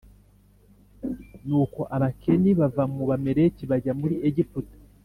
[1.45, 4.75] Nuko Abakeni bava mu Bamaleki bajya muri Egiputa